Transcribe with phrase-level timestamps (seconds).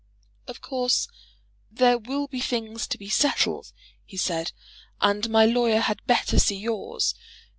[0.47, 1.07] "Of course
[1.69, 3.71] there will be things to be settled,"
[4.03, 4.51] he said,
[4.99, 7.13] "and my lawyer had better see yours.